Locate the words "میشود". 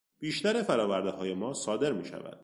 1.93-2.39